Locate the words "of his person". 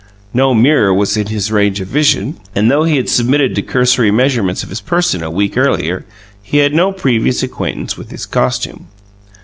4.63-5.21